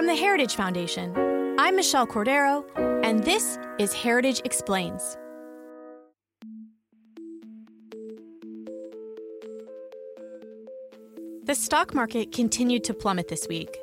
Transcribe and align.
From 0.00 0.06
the 0.06 0.16
Heritage 0.16 0.54
Foundation, 0.54 1.14
I'm 1.58 1.76
Michelle 1.76 2.06
Cordero, 2.06 2.64
and 3.04 3.22
this 3.22 3.58
is 3.78 3.92
Heritage 3.92 4.40
Explains. 4.46 5.18
The 11.44 11.54
stock 11.54 11.92
market 11.92 12.32
continued 12.32 12.82
to 12.84 12.94
plummet 12.94 13.28
this 13.28 13.46
week, 13.46 13.76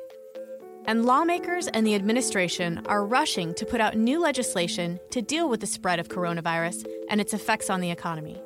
and 0.86 1.06
lawmakers 1.06 1.68
and 1.68 1.86
the 1.86 1.94
administration 1.94 2.84
are 2.86 3.06
rushing 3.06 3.54
to 3.54 3.64
put 3.64 3.80
out 3.80 3.96
new 3.96 4.20
legislation 4.20 4.98
to 5.10 5.22
deal 5.22 5.48
with 5.48 5.60
the 5.60 5.68
spread 5.68 6.00
of 6.00 6.08
coronavirus 6.08 6.84
and 7.08 7.20
its 7.20 7.32
effects 7.32 7.70
on 7.70 7.80
the 7.80 7.92
economy. 7.92 8.42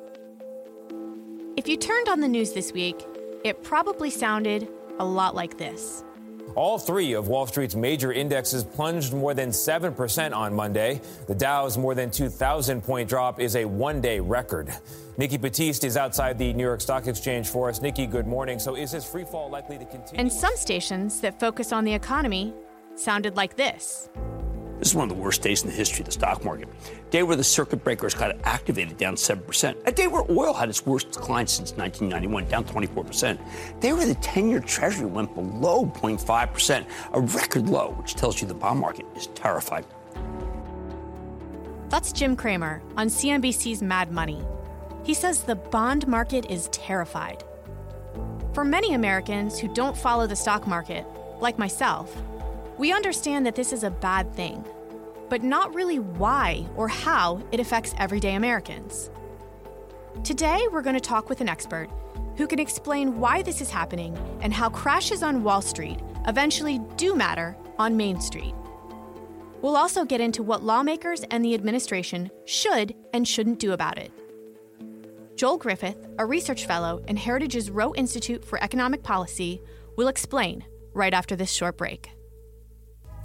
If 1.57 1.67
you 1.67 1.77
turned 1.77 2.07
on 2.07 2.19
the 2.19 2.27
news 2.27 2.53
this 2.53 2.71
week, 2.71 3.03
it 3.43 3.63
probably 3.63 4.11
sounded 4.11 4.69
a 4.99 5.05
lot 5.05 5.33
like 5.33 5.57
this. 5.57 6.03
All 6.55 6.77
three 6.77 7.13
of 7.13 7.27
Wall 7.27 7.47
Street's 7.47 7.75
major 7.75 8.11
indexes 8.11 8.63
plunged 8.63 9.13
more 9.13 9.33
than 9.33 9.49
7% 9.49 10.35
on 10.35 10.53
Monday. 10.53 11.01
The 11.27 11.33
Dow's 11.33 11.77
more 11.77 11.95
than 11.95 12.11
2,000 12.11 12.81
point 12.81 13.09
drop 13.09 13.39
is 13.39 13.55
a 13.55 13.65
one 13.65 14.01
day 14.01 14.19
record. 14.19 14.71
Nikki 15.17 15.37
Battiste 15.37 15.83
is 15.83 15.97
outside 15.97 16.37
the 16.37 16.53
New 16.53 16.63
York 16.63 16.81
Stock 16.81 17.07
Exchange 17.07 17.47
for 17.47 17.69
us. 17.69 17.81
Nikki, 17.81 18.05
good 18.05 18.27
morning. 18.27 18.59
So 18.59 18.75
is 18.75 18.91
this 18.91 19.09
free 19.09 19.25
fall 19.25 19.49
likely 19.49 19.77
to 19.77 19.85
continue? 19.85 20.19
And 20.19 20.31
some 20.31 20.55
stations 20.55 21.21
that 21.21 21.39
focus 21.39 21.71
on 21.71 21.85
the 21.85 21.93
economy 21.93 22.53
sounded 22.95 23.35
like 23.35 23.55
this. 23.55 24.09
This 24.83 24.89
is 24.89 24.95
one 24.95 25.09
of 25.09 25.15
the 25.15 25.23
worst 25.23 25.41
days 25.41 25.63
in 25.63 25.69
the 25.69 25.73
history 25.73 26.01
of 26.01 26.07
the 26.07 26.11
stock 26.11 26.43
market. 26.43 26.67
Day 27.09 27.23
where 27.23 27.37
the 27.37 27.43
circuit 27.45 27.85
breakers 27.85 28.13
got 28.13 28.35
activated 28.43 28.97
down 28.97 29.15
7%. 29.15 29.77
A 29.85 29.91
day 29.93 30.07
where 30.07 30.25
oil 30.29 30.53
had 30.53 30.67
its 30.67 30.85
worst 30.85 31.11
decline 31.11 31.47
since 31.47 31.71
1991, 31.77 32.49
down 32.49 32.65
24%. 32.65 33.79
Day 33.79 33.93
where 33.93 34.05
the 34.05 34.15
10 34.15 34.49
year 34.49 34.59
treasury 34.59 35.05
went 35.05 35.33
below 35.35 35.85
0.5%, 35.85 36.85
a 37.13 37.21
record 37.21 37.69
low, 37.69 37.91
which 37.91 38.15
tells 38.15 38.41
you 38.41 38.45
the 38.49 38.53
bond 38.53 38.81
market 38.81 39.05
is 39.15 39.27
terrified. 39.27 39.85
That's 41.87 42.11
Jim 42.11 42.35
Cramer 42.35 42.81
on 42.97 43.07
CNBC's 43.07 43.81
Mad 43.81 44.11
Money. 44.11 44.43
He 45.05 45.13
says 45.13 45.43
the 45.43 45.55
bond 45.55 46.09
market 46.09 46.51
is 46.51 46.67
terrified. 46.73 47.45
For 48.53 48.65
many 48.65 48.95
Americans 48.95 49.57
who 49.57 49.73
don't 49.73 49.95
follow 49.95 50.27
the 50.27 50.35
stock 50.35 50.67
market, 50.67 51.05
like 51.39 51.57
myself, 51.57 52.13
we 52.77 52.91
understand 52.91 53.45
that 53.45 53.55
this 53.55 53.73
is 53.73 53.83
a 53.83 53.91
bad 53.91 54.33
thing, 54.33 54.63
but 55.29 55.43
not 55.43 55.73
really 55.73 55.99
why 55.99 56.65
or 56.75 56.87
how 56.87 57.41
it 57.51 57.59
affects 57.59 57.93
everyday 57.97 58.35
Americans. 58.35 59.09
Today, 60.23 60.67
we're 60.71 60.81
going 60.81 60.95
to 60.95 60.99
talk 60.99 61.29
with 61.29 61.41
an 61.41 61.49
expert 61.49 61.89
who 62.37 62.47
can 62.47 62.59
explain 62.59 63.19
why 63.19 63.41
this 63.41 63.61
is 63.61 63.69
happening 63.69 64.17
and 64.41 64.53
how 64.53 64.69
crashes 64.69 65.21
on 65.21 65.43
Wall 65.43 65.61
Street 65.61 65.99
eventually 66.27 66.79
do 66.97 67.15
matter 67.15 67.55
on 67.77 67.97
Main 67.97 68.19
Street. 68.19 68.53
We'll 69.61 69.77
also 69.77 70.03
get 70.03 70.21
into 70.21 70.43
what 70.43 70.63
lawmakers 70.63 71.23
and 71.31 71.43
the 71.43 71.53
administration 71.53 72.29
should 72.45 72.95
and 73.13 73.27
shouldn't 73.27 73.59
do 73.59 73.71
about 73.71 73.97
it. 73.97 74.11
Joel 75.35 75.57
Griffith, 75.57 76.07
a 76.19 76.25
research 76.25 76.65
fellow 76.65 77.03
in 77.07 77.17
Heritage's 77.17 77.71
Roe 77.71 77.93
Institute 77.95 78.43
for 78.43 78.61
Economic 78.63 79.03
Policy, 79.03 79.61
will 79.95 80.07
explain 80.07 80.65
right 80.93 81.13
after 81.13 81.35
this 81.35 81.51
short 81.51 81.77
break. 81.77 82.11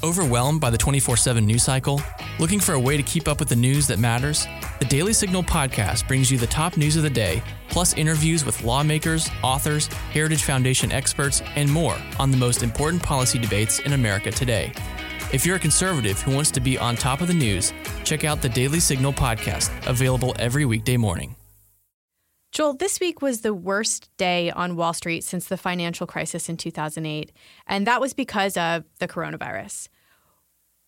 Overwhelmed 0.05 0.61
by 0.61 0.71
the 0.71 0.79
24 0.79 1.17
7 1.17 1.45
news 1.45 1.65
cycle? 1.65 2.01
Looking 2.39 2.61
for 2.61 2.75
a 2.75 2.81
way 2.81 2.97
to 2.97 3.03
keep 3.03 3.27
up 3.27 3.41
with 3.41 3.49
the 3.49 3.57
news 3.57 3.89
that 3.89 3.99
matters? 3.99 4.47
The 4.79 4.85
Daily 4.85 5.13
Signal 5.13 5.43
podcast 5.43 6.07
brings 6.07 6.31
you 6.31 6.39
the 6.39 6.47
top 6.47 6.77
news 6.77 6.95
of 6.95 7.03
the 7.03 7.11
day, 7.11 7.43
plus 7.69 7.95
interviews 7.95 8.45
with 8.45 8.63
lawmakers, 8.63 9.29
authors, 9.43 9.89
Heritage 10.13 10.45
Foundation 10.45 10.93
experts, 10.93 11.43
and 11.57 11.69
more 11.69 11.97
on 12.21 12.31
the 12.31 12.37
most 12.37 12.63
important 12.63 13.03
policy 13.03 13.41
debates 13.41 13.81
in 13.81 13.93
America 13.93 14.31
today. 14.31 14.73
If 15.33 15.45
you're 15.45 15.57
a 15.57 15.61
conservative 15.61 16.21
who 16.21 16.33
wants 16.33 16.53
to 16.53 16.61
be 16.61 16.79
on 16.79 16.95
top 16.95 17.21
of 17.21 17.27
the 17.27 17.35
news, 17.35 17.73
check 18.05 18.23
out 18.23 18.41
the 18.41 18.49
Daily 18.49 18.79
Signal 18.79 19.13
podcast, 19.13 19.71
available 19.89 20.33
every 20.39 20.65
weekday 20.65 20.97
morning. 20.97 21.35
Joel, 22.59 22.75
this 22.75 22.99
week 22.99 23.23
was 23.23 23.43
the 23.43 23.55
worst 23.55 24.11
day 24.17 24.51
on 24.51 24.75
Wall 24.75 24.93
Street 24.93 25.23
since 25.23 25.47
the 25.47 25.57
financial 25.57 26.09
crisis 26.09 26.49
in 26.49 26.57
2008, 26.57 27.31
and 27.69 27.87
that 27.87 28.01
was 28.01 28.15
because 28.15 28.57
of 28.57 28.83
the 28.99 29.07
coronavirus. 29.07 29.87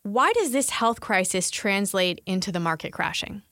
Why 0.03 0.33
does 0.33 0.51
this 0.51 0.71
health 0.71 1.01
crisis 1.01 1.49
translate 1.49 2.23
into 2.27 2.51
the 2.51 2.59
market 2.59 2.93
crashing? 2.93 3.43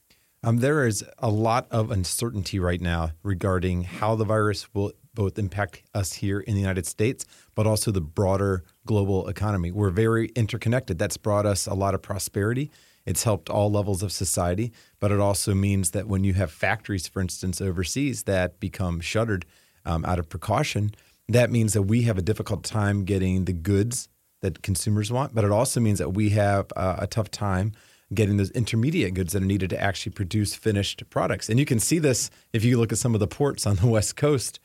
Um, 0.42 0.56
there 0.56 0.84
is 0.84 1.04
a 1.18 1.30
lot 1.30 1.68
of 1.70 1.92
uncertainty 1.92 2.58
right 2.58 2.80
now 2.80 3.12
regarding 3.22 3.84
how 3.84 4.16
the 4.16 4.24
virus 4.24 4.66
will 4.74 4.90
both 5.14 5.38
impact 5.38 5.84
us 5.94 6.14
here 6.14 6.40
in 6.40 6.54
the 6.54 6.60
United 6.60 6.86
States, 6.86 7.24
but 7.54 7.68
also 7.68 7.92
the 7.92 8.00
broader 8.00 8.64
global 8.84 9.28
economy. 9.28 9.70
We're 9.70 9.90
very 9.90 10.26
interconnected. 10.34 10.98
That's 10.98 11.16
brought 11.16 11.46
us 11.46 11.68
a 11.68 11.74
lot 11.74 11.94
of 11.94 12.02
prosperity 12.02 12.72
it's 13.08 13.24
helped 13.24 13.48
all 13.48 13.70
levels 13.70 14.02
of 14.02 14.12
society, 14.12 14.70
but 15.00 15.10
it 15.10 15.18
also 15.18 15.54
means 15.54 15.92
that 15.92 16.06
when 16.06 16.24
you 16.24 16.34
have 16.34 16.50
factories, 16.50 17.08
for 17.08 17.22
instance, 17.22 17.58
overseas 17.58 18.24
that 18.24 18.60
become 18.60 19.00
shuttered 19.00 19.46
um, 19.86 20.04
out 20.04 20.18
of 20.18 20.28
precaution, 20.28 20.90
that 21.26 21.50
means 21.50 21.72
that 21.72 21.84
we 21.84 22.02
have 22.02 22.18
a 22.18 22.22
difficult 22.22 22.64
time 22.64 23.04
getting 23.04 23.46
the 23.46 23.54
goods 23.54 24.10
that 24.42 24.62
consumers 24.62 25.10
want, 25.10 25.34
but 25.34 25.42
it 25.42 25.50
also 25.50 25.80
means 25.80 25.98
that 25.98 26.10
we 26.10 26.28
have 26.28 26.66
uh, 26.76 26.96
a 26.98 27.06
tough 27.06 27.30
time 27.30 27.72
getting 28.12 28.36
those 28.36 28.50
intermediate 28.50 29.14
goods 29.14 29.32
that 29.32 29.42
are 29.42 29.46
needed 29.46 29.70
to 29.70 29.80
actually 29.80 30.12
produce 30.12 30.54
finished 30.54 31.02
products. 31.08 31.48
And 31.48 31.58
you 31.58 31.64
can 31.64 31.80
see 31.80 31.98
this 31.98 32.30
if 32.52 32.62
you 32.62 32.78
look 32.78 32.92
at 32.92 32.98
some 32.98 33.14
of 33.14 33.20
the 33.20 33.26
ports 33.26 33.66
on 33.66 33.76
the 33.76 33.86
West 33.96 34.16
Coast. 34.16 34.60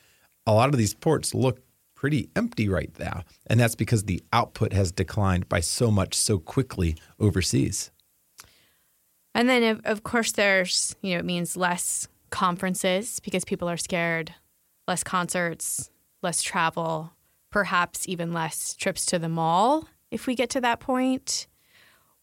A 0.46 0.54
lot 0.54 0.68
of 0.68 0.78
these 0.78 0.94
ports 0.94 1.34
look 1.34 1.62
pretty 1.96 2.30
empty 2.36 2.68
right 2.68 2.92
now. 3.00 3.24
And 3.48 3.58
that's 3.58 3.76
because 3.76 4.04
the 4.04 4.22
output 4.34 4.74
has 4.74 4.92
declined 4.92 5.48
by 5.48 5.62
so 5.62 5.90
much 5.90 6.14
so 6.14 6.40
quickly 6.40 6.98
overseas. 7.22 7.90
And 9.36 9.50
then, 9.50 9.64
of, 9.64 9.82
of 9.86 10.04
course, 10.04 10.32
there's, 10.34 10.96
you 11.02 11.14
know, 11.14 11.20
it 11.20 11.26
means 11.26 11.58
less 11.58 12.08
conferences 12.30 13.20
because 13.20 13.46
people 13.46 13.70
are 13.70 13.78
scared, 13.78 14.34
less 14.88 15.04
concerts, 15.04 15.90
less 16.22 16.42
travel, 16.42 17.14
perhaps 17.52 18.08
even 18.08 18.34
less 18.34 18.74
trips 18.74 19.06
to 19.08 19.20
the 19.20 19.30
mall 19.30 19.88
if 20.12 20.28
we 20.28 20.36
get 20.36 20.50
to 20.52 20.62
that 20.62 20.80
point. 20.80 21.48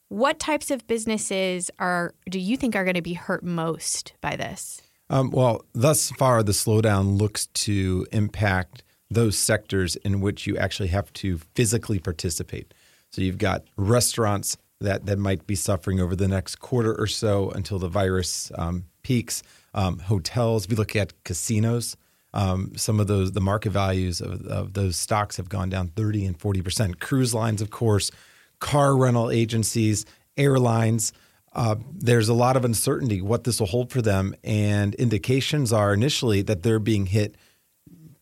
What 0.09 0.41
types 0.41 0.71
of 0.71 0.87
businesses 0.89 1.71
are 1.79 2.15
do 2.29 2.41
you 2.41 2.57
think 2.57 2.75
are 2.75 2.85
going 2.85 2.95
to 2.95 3.03
be 3.03 3.15
hurt 3.15 3.45
most 3.45 4.15
by 4.21 4.35
this? 4.35 4.83
Um, 5.09 5.31
well, 5.31 5.65
thus 5.73 6.11
far, 6.11 6.43
the 6.43 6.53
slowdown 6.53 7.19
looks 7.19 7.47
to 7.47 8.07
impact 8.13 8.83
those 9.11 9.37
sectors 9.37 9.97
in 9.97 10.21
which 10.21 10.47
you 10.47 10.57
actually 10.57 10.89
have 10.89 11.13
to 11.15 11.39
physically 11.55 11.99
participate. 11.99 12.73
So 13.11 13.23
you've 13.23 13.39
got 13.39 13.65
restaurants, 13.77 14.57
that 14.81 15.07
that 15.07 15.19
might 15.19 15.47
be 15.47 15.55
suffering 15.55 16.01
over 16.01 16.17
the 16.17 16.29
next 16.29 16.57
quarter 16.57 16.95
or 16.95 17.07
so 17.07 17.51
until 17.51 17.79
the 17.79 17.89
virus 17.89 18.51
um, 18.57 18.85
peaks. 19.03 19.43
Um, 19.75 19.99
hotels, 19.99 20.65
if 20.65 20.71
you 20.71 20.77
look 20.77 20.97
at 20.97 21.13
casinos, 21.25 21.97
um, 22.33 22.73
some 22.77 22.99
of 22.99 23.07
those 23.07 23.33
the 23.33 23.41
market 23.41 23.71
values 23.71 24.21
of, 24.21 24.47
of, 24.47 24.73
those 24.73 24.97
stocks 24.97 25.37
have 25.37 25.49
gone 25.49 25.69
down 25.69 25.89
30 25.89 26.27
and 26.27 26.41
40 26.41 26.63
percent. 26.63 27.01
Cruise 27.01 27.35
lines, 27.35 27.61
of 27.61 27.71
course, 27.71 28.11
car 28.59 28.97
rental 28.97 29.31
agencies, 29.31 30.07
airlines. 30.37 31.13
Uh, 31.53 31.75
there's 31.93 32.29
a 32.29 32.35
lot 32.35 32.57
of 32.57 32.65
uncertainty 32.65 33.21
what 33.21 33.45
this 33.45 33.59
will 33.59 33.67
hold 33.67 33.91
for 33.91 34.01
them, 34.01 34.35
and 34.45 34.95
indications 34.95 35.73
are 35.73 35.93
initially 35.93 36.43
that 36.43 36.63
they're 36.63 36.79
being 36.79 37.07
hit 37.07 37.37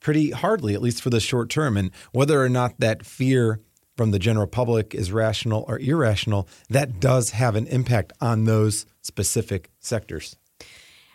pretty 0.00 0.30
hardly, 0.30 0.74
at 0.74 0.80
least 0.80 1.02
for 1.02 1.10
the 1.10 1.20
short 1.20 1.50
term. 1.50 1.76
And 1.76 1.90
whether 2.12 2.42
or 2.42 2.48
not 2.48 2.80
that 2.80 3.04
fear 3.04 3.60
from 3.98 4.12
the 4.12 4.18
general 4.18 4.46
public 4.46 4.94
is 4.94 5.12
rational 5.12 5.64
or 5.68 5.78
irrational, 5.80 6.48
that 6.70 7.00
does 7.00 7.30
have 7.30 7.56
an 7.56 7.66
impact 7.66 8.14
on 8.20 8.44
those 8.44 8.86
specific 9.02 9.70
sectors. 9.80 10.36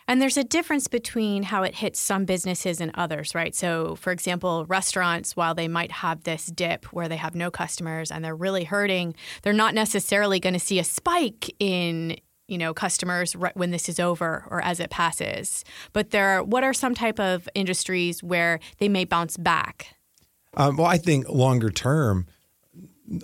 And 0.06 0.20
there's 0.20 0.36
a 0.36 0.44
difference 0.44 0.86
between 0.86 1.44
how 1.44 1.62
it 1.62 1.76
hits 1.76 1.98
some 1.98 2.26
businesses 2.26 2.82
and 2.82 2.90
others, 2.94 3.34
right? 3.34 3.54
So, 3.54 3.96
for 3.96 4.12
example, 4.12 4.66
restaurants, 4.66 5.34
while 5.34 5.54
they 5.54 5.66
might 5.66 5.90
have 5.90 6.24
this 6.24 6.44
dip 6.44 6.84
where 6.92 7.08
they 7.08 7.16
have 7.16 7.34
no 7.34 7.50
customers 7.50 8.10
and 8.10 8.22
they're 8.22 8.36
really 8.36 8.64
hurting, 8.64 9.14
they're 9.42 9.54
not 9.54 9.72
necessarily 9.72 10.38
going 10.38 10.52
to 10.52 10.60
see 10.60 10.78
a 10.78 10.84
spike 10.84 11.54
in 11.58 12.18
you 12.48 12.58
know 12.58 12.74
customers 12.74 13.32
when 13.54 13.70
this 13.70 13.88
is 13.88 13.98
over 13.98 14.46
or 14.50 14.62
as 14.62 14.78
it 14.78 14.90
passes. 14.90 15.64
But 15.94 16.10
there, 16.10 16.28
are, 16.28 16.42
what 16.42 16.62
are 16.64 16.74
some 16.74 16.94
type 16.94 17.18
of 17.18 17.48
industries 17.54 18.22
where 18.22 18.60
they 18.76 18.90
may 18.90 19.06
bounce 19.06 19.38
back? 19.38 19.96
Um, 20.54 20.76
well, 20.76 20.86
I 20.86 20.98
think 20.98 21.28
longer 21.30 21.70
term, 21.70 22.26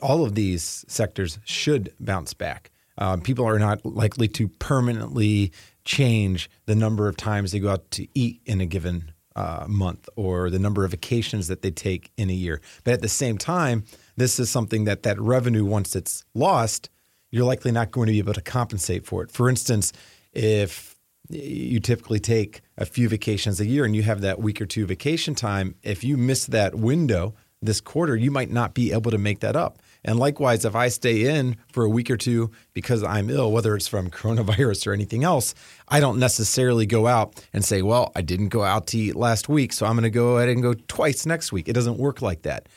all 0.03 0.25
of 0.25 0.35
these 0.35 0.85
sectors 0.89 1.39
should 1.45 1.93
bounce 2.01 2.35
back. 2.35 2.71
Um, 2.99 3.21
people 3.23 3.47
are 3.47 3.59
not 3.59 3.85
likely 3.85 4.29
to 4.29 4.49
permanently 4.49 5.53
change 5.85 6.51
the 6.67 6.75
number 6.75 7.09
of 7.09 7.17
times 7.17 7.53
they 7.53 7.61
go 7.61 7.71
out 7.71 7.91
to 7.93 8.07
eat 8.15 8.41
in 8.45 8.61
a 8.61 8.67
given 8.67 9.13
uh, 9.37 9.65
month 9.69 10.09
or 10.17 10.51
the 10.51 10.59
number 10.59 10.85
of 10.85 10.91
vacations 10.91 11.49
that 11.49 11.63
they 11.63 11.71
take 11.71 12.11
in 12.17 12.29
a 12.29 12.35
year. 12.35 12.61
But 12.85 12.95
at 12.95 13.03
the 13.03 13.09
same 13.09 13.39
time, 13.39 13.85
this 14.17 14.39
is 14.39 14.51
something 14.51 14.85
that 14.85 15.03
that 15.05 15.19
revenue, 15.19 15.65
once 15.65 15.97
it's 15.97 16.25
lost, 16.35 16.91
you're 17.31 17.45
likely 17.45 17.73
not 17.73 17.91
going 17.91 18.07
to 18.07 18.13
be 18.13 18.19
able 18.19 18.35
to 18.35 18.43
compensate 18.43 19.07
for 19.07 19.23
it. 19.23 19.31
For 19.31 19.49
instance, 19.49 19.93
if 20.33 20.97
you 21.31 21.79
typically 21.81 22.19
take 22.19 22.61
a 22.77 22.85
few 22.85 23.09
vacations 23.09 23.61
a 23.61 23.67
year 23.67 23.85
and 23.85 23.95
you 23.95 24.03
have 24.03 24.21
that 24.21 24.41
week 24.41 24.61
or 24.61 24.67
two 24.67 24.85
vacation 24.85 25.35
time, 25.35 25.77
if 25.83 26.05
you 26.05 26.19
miss 26.19 26.45
that 26.47 26.75
window– 26.75 27.35
this 27.63 27.81
quarter, 27.81 28.17
you 28.17 28.31
might 28.31 28.51
not 28.51 28.75
be 28.75 28.93
able 28.93 29.11
to 29.11 29.19
make 29.19 29.41
that 29.41 29.57
up. 29.57 29.79
And 30.05 30.19
likewise, 30.19 30.65
if 30.65 30.75
I 30.75 30.89
stay 30.89 31.27
in 31.27 31.57
for 31.73 31.85
a 31.85 31.89
week 31.89 32.11
or 32.11 32.17
two 32.17 32.51
because 32.73 33.03
I'm 33.03 33.29
ill, 33.29 33.53
whether 33.53 33.77
it's 33.77 33.89
from 33.89 34.11
coronavirus 34.11 34.87
or 34.87 34.93
anything 34.93 35.25
else, 35.25 35.55
I 35.89 36.01
don't 36.01 36.19
necessarily 36.19 36.87
go 36.87 37.07
out 37.07 37.47
and 37.53 37.65
say, 37.65 37.83
well, 37.83 38.13
I 38.15 38.23
didn't 38.23 38.49
go 38.49 38.65
out 38.65 38.87
to 38.89 38.99
eat 38.99 39.17
last 39.17 39.49
week, 39.49 39.73
so 39.73 39.87
I'm 39.87 39.93
going 39.93 40.05
to 40.05 40.11
go 40.11 40.39
ahead 40.39 40.49
and 40.49 40.63
go 40.63 40.75
twice 40.89 41.27
next 41.27 41.53
week. 41.53 41.69
It 41.69 41.75
doesn't 41.75 41.99
work 41.99 42.23
like 42.23 42.43
that. 42.43 42.69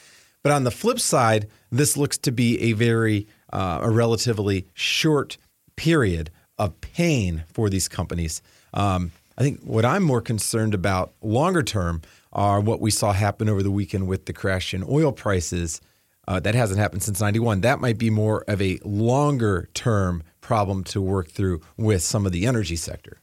But 0.43 0.51
on 0.51 0.65
the 0.65 0.71
flip 0.71 0.99
side, 0.99 1.47
this 1.71 1.95
looks 1.95 2.17
to 2.19 2.31
be 2.31 2.59
a 2.61 2.73
very, 2.73 3.27
uh, 3.53 3.79
a 3.81 3.89
relatively 3.89 4.67
short 4.73 5.37
period 5.77 6.29
of 6.57 6.79
pain 6.81 7.45
for 7.53 7.69
these 7.69 7.87
companies. 7.87 8.41
Um, 8.73 9.11
I 9.37 9.41
think 9.41 9.61
what 9.63 9.85
I'm 9.85 10.03
more 10.03 10.21
concerned 10.21 10.73
about 10.73 11.13
longer 11.21 11.63
term 11.63 12.01
are 12.33 12.59
what 12.59 12.81
we 12.81 12.91
saw 12.91 13.13
happen 13.13 13.47
over 13.47 13.63
the 13.63 13.71
weekend 13.71 14.07
with 14.07 14.25
the 14.25 14.33
crash 14.33 14.73
in 14.73 14.83
oil 14.89 15.11
prices. 15.11 15.79
Uh, 16.27 16.39
that 16.39 16.55
hasn't 16.55 16.79
happened 16.79 17.03
since 17.03 17.19
91. 17.19 17.61
That 17.61 17.79
might 17.79 17.97
be 17.97 18.09
more 18.09 18.43
of 18.47 18.61
a 18.61 18.79
longer 18.83 19.69
term 19.73 20.23
problem 20.41 20.83
to 20.85 21.01
work 21.01 21.29
through 21.29 21.61
with 21.77 22.01
some 22.01 22.25
of 22.25 22.31
the 22.31 22.45
energy 22.45 22.75
sector. 22.75 23.21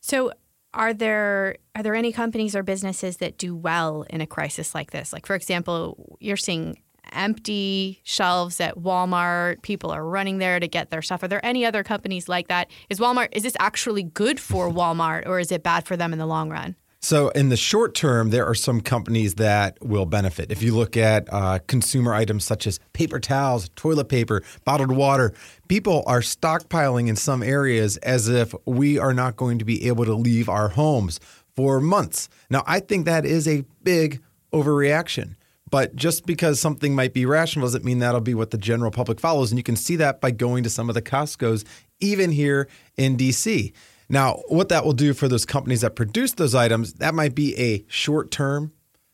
So, 0.00 0.32
are 0.72 0.94
there 0.94 1.56
are 1.74 1.82
there 1.82 1.96
any 1.96 2.12
companies 2.12 2.54
or 2.54 2.62
businesses 2.62 3.16
that 3.16 3.38
do 3.38 3.56
well 3.56 4.04
in 4.08 4.20
a 4.20 4.26
crisis 4.26 4.74
like 4.74 4.92
this? 4.92 5.12
Like, 5.12 5.26
for 5.26 5.34
example, 5.34 6.16
you're 6.20 6.36
seeing 6.36 6.80
empty 7.12 8.00
shelves 8.04 8.60
at 8.60 8.76
Walmart. 8.76 9.62
People 9.62 9.90
are 9.90 10.04
running 10.04 10.38
there 10.38 10.60
to 10.60 10.68
get 10.68 10.90
their 10.90 11.02
stuff. 11.02 11.22
Are 11.22 11.28
there 11.28 11.44
any 11.44 11.64
other 11.64 11.82
companies 11.82 12.28
like 12.28 12.48
that? 12.48 12.70
Is 12.88 13.00
Walmart 13.00 13.28
is 13.32 13.42
this 13.42 13.56
actually 13.58 14.04
good 14.04 14.38
for 14.38 14.68
Walmart 14.70 15.26
or 15.26 15.40
is 15.40 15.50
it 15.50 15.62
bad 15.62 15.86
for 15.86 15.96
them 15.96 16.12
in 16.12 16.18
the 16.18 16.26
long 16.26 16.50
run? 16.50 16.76
So, 17.02 17.30
in 17.30 17.48
the 17.48 17.56
short 17.56 17.94
term, 17.94 18.28
there 18.28 18.44
are 18.44 18.54
some 18.54 18.82
companies 18.82 19.36
that 19.36 19.78
will 19.80 20.04
benefit. 20.04 20.52
If 20.52 20.62
you 20.62 20.76
look 20.76 20.98
at 20.98 21.32
uh, 21.32 21.60
consumer 21.66 22.12
items 22.12 22.44
such 22.44 22.66
as 22.66 22.78
paper 22.92 23.18
towels, 23.18 23.70
toilet 23.74 24.10
paper, 24.10 24.42
bottled 24.66 24.92
water, 24.92 25.32
people 25.66 26.02
are 26.06 26.20
stockpiling 26.20 27.08
in 27.08 27.16
some 27.16 27.42
areas 27.42 27.96
as 27.98 28.28
if 28.28 28.54
we 28.66 28.98
are 28.98 29.14
not 29.14 29.36
going 29.36 29.58
to 29.58 29.64
be 29.64 29.86
able 29.88 30.04
to 30.04 30.14
leave 30.14 30.50
our 30.50 30.68
homes 30.68 31.20
for 31.56 31.80
months. 31.80 32.28
Now, 32.50 32.64
I 32.66 32.80
think 32.80 33.06
that 33.06 33.24
is 33.24 33.48
a 33.48 33.64
big 33.82 34.20
overreaction. 34.52 35.36
But 35.70 35.94
just 35.94 36.26
because 36.26 36.60
something 36.60 36.94
might 36.94 37.14
be 37.14 37.24
rational 37.24 37.64
doesn't 37.64 37.84
mean 37.84 38.00
that'll 38.00 38.20
be 38.20 38.34
what 38.34 38.50
the 38.50 38.58
general 38.58 38.90
public 38.90 39.20
follows. 39.20 39.50
And 39.52 39.58
you 39.58 39.62
can 39.62 39.76
see 39.76 39.96
that 39.96 40.20
by 40.20 40.32
going 40.32 40.64
to 40.64 40.70
some 40.70 40.88
of 40.88 40.94
the 40.94 41.02
Costco's, 41.02 41.64
even 42.00 42.32
here 42.32 42.68
in 42.96 43.16
DC. 43.16 43.72
Now, 44.10 44.42
what 44.48 44.68
that 44.70 44.84
will 44.84 44.92
do 44.92 45.14
for 45.14 45.28
those 45.28 45.46
companies 45.46 45.82
that 45.82 45.94
produce 45.94 46.32
those 46.32 46.52
items, 46.54 46.94
that 46.94 47.14
might 47.14 47.34
be 47.34 47.56
a 47.56 47.84
short 47.86 48.32
term 48.32 48.72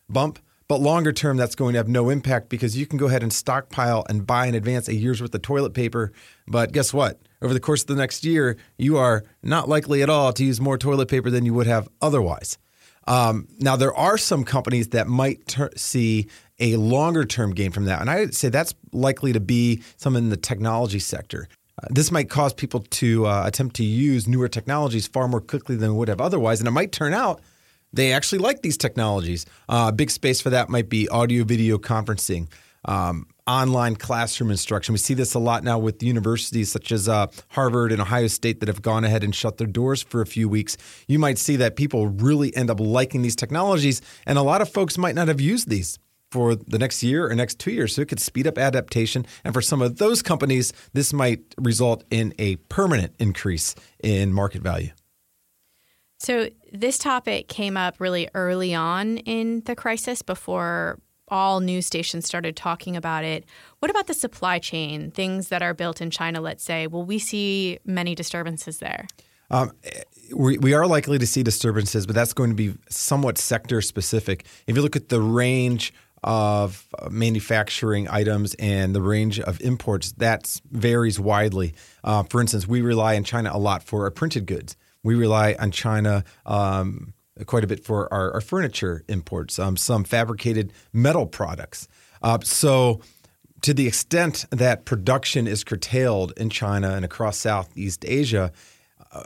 bump, 0.09 0.39
but 0.69 0.81
longer 0.81 1.13
term, 1.13 1.37
that's 1.37 1.55
going 1.55 1.75
to 1.75 1.79
have 1.79 1.87
no 1.87 2.09
impact 2.09 2.49
because 2.49 2.79
you 2.79 2.87
can 2.87 2.99
go 2.99 3.07
ahead 3.07 3.23
and 3.23 3.33
stockpile 3.33 4.07
and 4.09 4.27
buy 4.27 4.47
in 4.47 4.55
advance 4.55 4.89
a 4.89 4.95
year's 4.95 5.21
worth 5.21 5.35
of 5.35 5.43
toilet 5.43 5.75
paper. 5.75 6.13
But 6.49 6.73
guess 6.73 6.95
what? 6.95 7.21
Over 7.43 7.53
the 7.53 7.61
course 7.61 7.83
of 7.83 7.89
the 7.89 7.95
next 7.95 8.25
year, 8.25 8.57
you 8.79 8.97
are 8.97 9.23
not 9.43 9.69
likely 9.69 10.03
at 10.03 10.09
all 10.09 10.33
to 10.33 10.45
use 10.45 10.63
more 10.63 10.79
toilet 10.79 11.09
paper 11.09 11.31
than 11.31 11.45
you 11.45 11.53
would 11.53 11.67
have 11.67 11.89
otherwise. 12.01 12.57
Um, 13.07 13.49
now, 13.61 13.77
there 13.77 13.95
are 13.95 14.17
some 14.17 14.45
companies 14.45 14.89
that 14.89 15.07
might 15.07 15.47
ter- 15.47 15.71
see 15.77 16.27
a 16.59 16.77
longer 16.77 17.27
term 17.27 17.53
gain 17.53 17.71
from 17.71 17.85
that. 17.85 18.01
And 18.01 18.09
I 18.09 18.21
would 18.21 18.35
say 18.35 18.49
that's 18.49 18.75
likely 18.93 19.35
to 19.35 19.41
be 19.41 19.83
some 19.99 20.17
in 20.17 20.31
the 20.31 20.39
technology 20.39 20.99
sector. 20.99 21.49
Uh, 21.83 21.89
this 21.91 22.11
might 22.11 22.31
cause 22.31 22.55
people 22.55 22.81
to 22.81 23.27
uh, 23.27 23.47
attempt 23.47 23.77
to 23.77 23.85
use 23.85 24.27
newer 24.27 24.49
technologies 24.49 25.07
far 25.07 25.29
more 25.29 25.41
quickly 25.41 25.77
than 25.77 25.97
would 25.97 26.09
have 26.09 26.21
otherwise. 26.21 26.61
And 26.61 26.69
it 26.69 26.73
might 26.73 26.93
turn 26.93 27.13
out 27.13 27.41
they 27.93 28.13
actually 28.13 28.39
like 28.39 28.63
these 28.63 28.77
technologies. 28.77 29.47
Uh, 29.69 29.87
a 29.89 29.93
big 29.93 30.11
space 30.11 30.41
for 30.41 30.51
that 30.51 30.69
might 30.69 30.89
be 30.89 31.09
audio 31.09 31.45
video 31.45 31.79
conferencing. 31.79 32.49
Um, 32.85 33.27
online 33.47 33.97
classroom 33.97 34.51
instruction. 34.51 34.93
We 34.93 34.99
see 34.99 35.15
this 35.15 35.35
a 35.35 35.39
lot 35.39 35.65
now 35.65 35.79
with 35.79 36.03
universities 36.03 36.71
such 36.71 36.93
as 36.93 37.09
uh, 37.09 37.29
Harvard 37.49 37.93
and 37.93 38.01
Ohio 38.01 38.27
State 38.27 38.61
that 38.61 38.69
have 38.69 38.83
gone 38.83 39.05
ahead 39.05 39.23
and 39.23 39.35
shut 39.35 39.59
their 39.59 39.67
doors 39.67 40.03
for 40.03 40.21
a 40.21 40.27
few 40.27 40.49
weeks. 40.49 40.77
You 41.07 41.19
might 41.19 41.39
see 41.39 41.57
that 41.57 41.77
people 41.77 42.09
really 42.09 42.55
end 42.57 42.71
up 42.71 42.81
liking 42.81 43.23
these 43.23 43.37
technologies, 43.37 44.03
and 44.27 44.39
a 44.39 44.43
lot 44.43 44.63
of 44.63 44.69
folks 44.69 44.99
might 44.99 45.15
not 45.15 45.29
have 45.29 45.41
used 45.41 45.69
these 45.69 45.99
for 46.37 46.55
the 46.55 46.79
next 46.79 47.03
year 47.03 47.27
or 47.27 47.35
next 47.35 47.59
two 47.59 47.71
years. 47.71 47.95
So 47.95 48.03
it 48.03 48.09
could 48.09 48.21
speed 48.21 48.47
up 48.47 48.59
adaptation. 48.59 49.25
And 49.43 49.55
for 49.55 49.63
some 49.63 49.81
of 49.81 49.97
those 49.97 50.21
companies, 50.21 50.75
this 50.93 51.15
might 51.15 51.55
result 51.57 52.05
in 52.11 52.35
a 52.39 52.57
permanent 52.69 53.15
increase 53.19 53.75
in 54.03 54.35
market 54.35 54.61
value. 54.61 54.91
So 56.19 56.49
this 56.73 56.99
topic 56.99 57.49
came 57.49 57.79
up 57.79 58.01
really 58.01 58.29
early 58.35 58.75
on 58.75 59.17
in 59.19 59.63
the 59.65 59.75
crisis 59.75 60.21
before 60.21 60.99
all 61.29 61.61
news 61.61 61.87
stations 61.87 62.27
started 62.27 62.55
talking 62.55 62.97
about 62.97 63.25
it. 63.25 63.47
What 63.79 63.91
about 63.91 64.07
the 64.07 64.15
supply 64.15 64.59
chain, 64.59 65.11
things 65.11 65.49
that 65.49 65.63
are 65.63 65.73
built 65.73 66.03
in 66.03 66.11
China, 66.11 66.43
let's 66.43 66.63
say? 66.63 66.87
Will 66.87 67.05
we 67.05 67.19
see 67.19 67.79
many 67.85 68.15
disturbances 68.15 68.79
there? 68.79 69.07
Um, 69.51 69.73
we, 70.35 70.59
we 70.59 70.75
are 70.75 70.87
likely 70.87 71.19
to 71.19 71.27
see 71.27 71.43
disturbances, 71.43 72.07
but 72.07 72.15
that's 72.15 72.33
going 72.33 72.51
to 72.51 72.57
be 72.57 72.75
somewhat 72.89 73.39
sector 73.39 73.81
specific. 73.81 74.45
If 74.67 74.77
you 74.77 74.83
look 74.83 74.97
at 74.97 75.09
the 75.09 75.21
range 75.21 75.95
of 76.25 76.87
manufacturing 77.11 78.09
items 78.09 78.55
and 78.55 78.95
the 78.95 79.03
range 79.03 79.39
of 79.41 79.61
imports, 79.61 80.13
that 80.13 80.61
varies 80.71 81.21
widely. 81.21 81.75
Uh, 82.03 82.23
for 82.25 82.41
instance, 82.41 82.67
we 82.67 82.81
rely 82.81 83.17
on 83.17 83.25
China 83.25 83.51
a 83.53 83.59
lot 83.59 83.83
for 83.83 84.05
our 84.05 84.11
printed 84.11 84.47
goods. 84.47 84.77
We 85.03 85.15
rely 85.15 85.55
on 85.59 85.71
China 85.71 86.25
um, 86.47 87.15
quite 87.45 87.65
a 87.65 87.67
bit 87.67 87.85
for 87.85 88.13
our, 88.13 88.33
our 88.33 88.41
furniture 88.41 89.05
imports, 89.09 89.59
um, 89.59 89.77
some 89.77 90.05
fabricated 90.05 90.73
metal 90.93 91.27
products. 91.27 91.87
Uh, 92.23 92.39
so, 92.43 93.01
to 93.63 93.75
the 93.75 93.87
extent 93.87 94.47
that 94.51 94.85
production 94.85 95.47
is 95.47 95.65
curtailed 95.65 96.33
in 96.37 96.51
China 96.51 96.91
and 96.91 97.05
across 97.05 97.39
Southeast 97.39 98.05
Asia, 98.07 98.53
uh, 99.13 99.25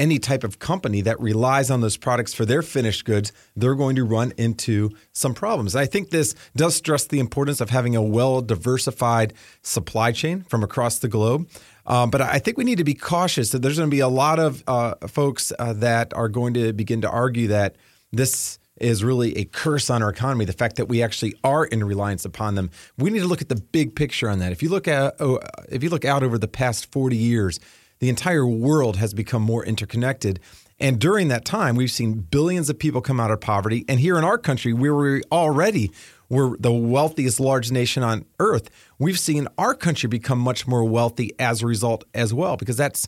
any 0.00 0.18
type 0.18 0.42
of 0.42 0.58
company 0.58 1.02
that 1.02 1.20
relies 1.20 1.70
on 1.70 1.82
those 1.82 1.98
products 1.98 2.32
for 2.32 2.46
their 2.46 2.62
finished 2.62 3.04
goods, 3.04 3.32
they're 3.54 3.74
going 3.74 3.94
to 3.96 4.04
run 4.04 4.32
into 4.38 4.90
some 5.12 5.34
problems. 5.34 5.76
I 5.76 5.86
think 5.86 6.10
this 6.10 6.34
does 6.56 6.74
stress 6.74 7.06
the 7.06 7.20
importance 7.20 7.60
of 7.60 7.70
having 7.70 7.94
a 7.94 8.02
well 8.02 8.40
diversified 8.40 9.34
supply 9.62 10.10
chain 10.10 10.42
from 10.48 10.64
across 10.64 10.98
the 10.98 11.08
globe. 11.08 11.48
Um, 11.86 12.10
but 12.10 12.22
I 12.22 12.38
think 12.38 12.56
we 12.56 12.64
need 12.64 12.78
to 12.78 12.84
be 12.84 12.94
cautious 12.94 13.50
that 13.50 13.60
there's 13.60 13.76
going 13.76 13.90
to 13.90 13.94
be 13.94 14.00
a 14.00 14.08
lot 14.08 14.38
of 14.38 14.64
uh, 14.66 14.94
folks 15.06 15.52
uh, 15.58 15.74
that 15.74 16.14
are 16.14 16.28
going 16.28 16.54
to 16.54 16.72
begin 16.72 17.02
to 17.02 17.10
argue 17.10 17.48
that 17.48 17.76
this 18.12 18.58
is 18.80 19.04
really 19.04 19.36
a 19.36 19.44
curse 19.44 19.90
on 19.90 20.02
our 20.02 20.10
economy. 20.10 20.46
The 20.46 20.52
fact 20.54 20.76
that 20.76 20.86
we 20.86 21.02
actually 21.02 21.34
are 21.44 21.66
in 21.66 21.84
reliance 21.84 22.24
upon 22.24 22.54
them. 22.54 22.70
We 22.96 23.10
need 23.10 23.20
to 23.20 23.26
look 23.26 23.42
at 23.42 23.50
the 23.50 23.60
big 23.60 23.94
picture 23.94 24.28
on 24.28 24.38
that. 24.38 24.52
If 24.52 24.62
you 24.62 24.70
look 24.70 24.88
at 24.88 25.16
oh, 25.20 25.40
if 25.68 25.82
you 25.82 25.90
look 25.90 26.04
out 26.04 26.22
over 26.22 26.38
the 26.38 26.48
past 26.48 26.90
40 26.90 27.16
years, 27.16 27.60
the 28.00 28.08
entire 28.08 28.46
world 28.46 28.96
has 28.96 29.14
become 29.14 29.42
more 29.42 29.64
interconnected. 29.64 30.40
And 30.78 30.98
during 30.98 31.28
that 31.28 31.44
time, 31.44 31.76
we've 31.76 31.90
seen 31.90 32.14
billions 32.14 32.70
of 32.70 32.78
people 32.78 33.02
come 33.02 33.20
out 33.20 33.30
of 33.30 33.40
poverty. 33.40 33.84
And 33.86 34.00
here 34.00 34.16
in 34.16 34.24
our 34.24 34.38
country, 34.38 34.72
where 34.72 34.94
we 34.94 35.22
already 35.30 35.90
were 36.30 36.56
the 36.58 36.72
wealthiest 36.72 37.38
large 37.38 37.70
nation 37.70 38.02
on 38.02 38.24
earth, 38.38 38.70
we've 38.98 39.18
seen 39.18 39.46
our 39.58 39.74
country 39.74 40.08
become 40.08 40.38
much 40.38 40.66
more 40.66 40.84
wealthy 40.84 41.32
as 41.38 41.62
a 41.62 41.66
result 41.66 42.04
as 42.14 42.32
well, 42.32 42.56
because 42.56 42.78
that's 42.78 43.06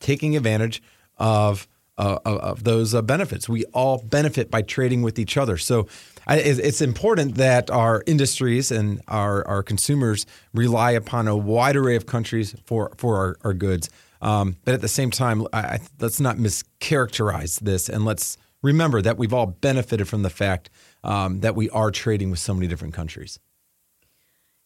taking 0.00 0.36
advantage 0.36 0.82
of 1.16 1.68
uh, 2.00 2.18
of 2.24 2.64
those 2.64 2.94
uh, 2.94 3.02
benefits. 3.02 3.48
We 3.48 3.64
all 3.66 3.98
benefit 3.98 4.50
by 4.50 4.62
trading 4.62 5.02
with 5.02 5.18
each 5.18 5.36
other. 5.36 5.58
So 5.58 5.86
I, 6.26 6.36
it's 6.36 6.80
important 6.80 7.34
that 7.34 7.70
our 7.70 8.02
industries 8.06 8.70
and 8.70 9.02
our, 9.08 9.46
our 9.46 9.62
consumers 9.62 10.24
rely 10.54 10.92
upon 10.92 11.28
a 11.28 11.36
wide 11.36 11.76
array 11.76 11.96
of 11.96 12.06
countries 12.06 12.54
for, 12.64 12.92
for 12.96 13.16
our, 13.16 13.36
our 13.44 13.54
goods. 13.54 13.90
Um, 14.22 14.56
but 14.64 14.74
at 14.74 14.80
the 14.80 14.88
same 14.88 15.10
time, 15.10 15.46
I, 15.52 15.80
let's 15.98 16.20
not 16.20 16.36
mischaracterize 16.36 17.60
this 17.60 17.88
and 17.88 18.04
let's 18.04 18.38
remember 18.62 19.02
that 19.02 19.18
we've 19.18 19.32
all 19.32 19.46
benefited 19.46 20.08
from 20.08 20.22
the 20.22 20.30
fact 20.30 20.70
um, 21.04 21.40
that 21.40 21.54
we 21.54 21.68
are 21.70 21.90
trading 21.90 22.30
with 22.30 22.38
so 22.38 22.54
many 22.54 22.66
different 22.66 22.94
countries. 22.94 23.38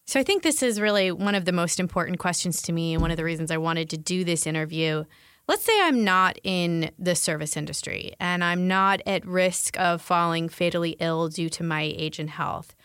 So 0.07 0.19
I 0.19 0.23
think 0.23 0.43
this 0.43 0.61
is 0.61 0.79
really 0.79 1.11
one 1.11 1.35
of 1.35 1.45
the 1.45 1.51
most 1.51 1.79
important 1.79 2.19
questions 2.19 2.61
to 2.63 2.71
me 2.71 2.93
and 2.93 3.01
one 3.01 3.11
of 3.11 3.17
the 3.17 3.23
reasons 3.23 3.49
I 3.49 3.57
wanted 3.57 3.89
to 3.89 3.97
do 3.97 4.23
this 4.23 4.45
interview 4.45 5.03
let's 5.47 5.63
say 5.63 5.73
I'm 5.81 6.03
not 6.03 6.39
in 6.43 6.91
the 6.97 7.15
service 7.15 7.55
industry 7.57 8.13
and 8.19 8.43
I'm 8.43 8.67
not 8.67 9.01
at 9.05 9.25
risk 9.25 9.77
of 9.79 10.01
falling 10.01 10.49
fatally 10.49 10.95
ill 10.99 11.27
due 11.29 11.49
to 11.49 11.63
my 11.63 11.81
age 11.81 12.19
and 12.19 12.29
health. 12.29 12.75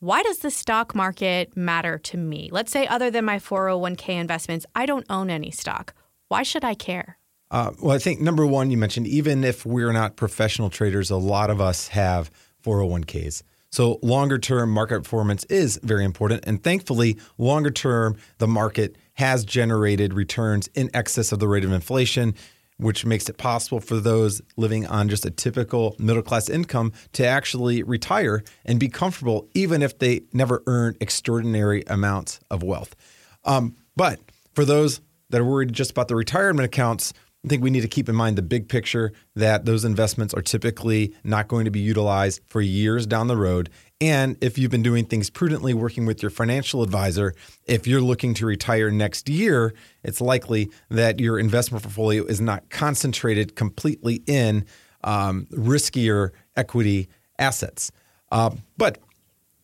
Why 0.00 0.22
does 0.22 0.40
the 0.40 0.50
stock 0.50 0.94
market 0.94 1.56
matter 1.56 1.98
to 1.98 2.16
me? 2.18 2.50
Let's 2.52 2.70
say, 2.70 2.86
other 2.86 3.10
than 3.10 3.24
my 3.24 3.38
401k 3.38 4.10
investments, 4.10 4.66
I 4.74 4.84
don't 4.84 5.06
own 5.08 5.30
any 5.30 5.50
stock. 5.50 5.94
Why 6.28 6.42
should 6.42 6.64
I 6.64 6.74
care? 6.74 7.18
Uh, 7.50 7.70
well, 7.80 7.94
I 7.94 7.98
think 7.98 8.20
number 8.20 8.44
one, 8.44 8.70
you 8.70 8.76
mentioned 8.76 9.06
even 9.06 9.44
if 9.44 9.64
we're 9.64 9.92
not 9.92 10.16
professional 10.16 10.70
traders, 10.70 11.10
a 11.10 11.16
lot 11.16 11.50
of 11.50 11.60
us 11.60 11.88
have 11.88 12.30
401ks. 12.64 13.42
So, 13.74 13.98
longer 14.02 14.38
term 14.38 14.70
market 14.70 15.02
performance 15.02 15.42
is 15.46 15.80
very 15.82 16.04
important. 16.04 16.44
And 16.46 16.62
thankfully, 16.62 17.18
longer 17.38 17.72
term, 17.72 18.16
the 18.38 18.46
market 18.46 18.94
has 19.14 19.44
generated 19.44 20.14
returns 20.14 20.68
in 20.76 20.90
excess 20.94 21.32
of 21.32 21.40
the 21.40 21.48
rate 21.48 21.64
of 21.64 21.72
inflation. 21.72 22.36
which 22.76 23.06
makes 23.06 23.28
it 23.28 23.36
possible 23.36 23.78
for 23.78 24.00
those 24.00 24.42
living 24.56 24.84
on 24.86 25.08
just 25.08 25.24
a 25.24 25.30
typical 25.30 25.94
middle 26.00 26.22
class 26.22 26.48
income 26.48 26.92
to 27.12 27.24
actually 27.24 27.84
retire 27.84 28.42
and 28.64 28.80
be 28.80 28.88
comfortable, 28.88 29.48
even 29.54 29.80
if 29.80 29.96
they 30.00 30.22
never 30.32 30.60
earn 30.66 30.96
extraordinary 31.00 31.84
amounts 31.86 32.40
of 32.50 32.64
wealth. 32.64 32.96
Um, 33.44 33.76
but 33.94 34.18
for 34.54 34.64
those 34.64 35.00
that 35.30 35.40
are 35.40 35.44
worried 35.44 35.72
just 35.72 35.92
about 35.92 36.08
the 36.08 36.16
retirement 36.16 36.64
accounts, 36.64 37.12
I 37.44 37.48
think 37.48 37.62
we 37.62 37.70
need 37.70 37.82
to 37.82 37.88
keep 37.88 38.08
in 38.08 38.14
mind 38.14 38.38
the 38.38 38.42
big 38.42 38.68
picture 38.68 39.12
that 39.36 39.66
those 39.66 39.84
investments 39.84 40.32
are 40.32 40.40
typically 40.40 41.14
not 41.24 41.46
going 41.46 41.66
to 41.66 41.70
be 41.70 41.80
utilized 41.80 42.40
for 42.46 42.62
years 42.62 43.06
down 43.06 43.26
the 43.26 43.36
road. 43.36 43.68
And 44.00 44.38
if 44.40 44.56
you've 44.56 44.70
been 44.70 44.82
doing 44.82 45.04
things 45.04 45.28
prudently, 45.28 45.74
working 45.74 46.06
with 46.06 46.22
your 46.22 46.30
financial 46.30 46.82
advisor, 46.82 47.34
if 47.66 47.86
you're 47.86 48.00
looking 48.00 48.32
to 48.34 48.46
retire 48.46 48.90
next 48.90 49.28
year, 49.28 49.74
it's 50.02 50.22
likely 50.22 50.70
that 50.88 51.20
your 51.20 51.38
investment 51.38 51.84
portfolio 51.84 52.24
is 52.24 52.40
not 52.40 52.70
concentrated 52.70 53.56
completely 53.56 54.22
in 54.26 54.64
um, 55.02 55.46
riskier 55.52 56.30
equity 56.56 57.08
assets. 57.38 57.92
Uh, 58.32 58.50
but 58.78 58.98